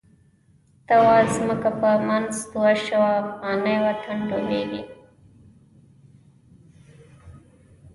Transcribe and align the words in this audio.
ته 0.87 0.95
وا 1.05 1.17
ځمکه 1.33 1.71
په 1.79 1.89
منځ 2.07 2.31
دوه 2.53 2.73
شوه، 2.85 3.11
افغانی 3.23 3.75
وطن 3.85 4.17
ډوبیږی 4.29 4.83